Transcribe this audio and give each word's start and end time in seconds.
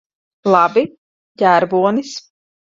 Labi. 0.55 0.85
Ģērbonis. 1.43 2.19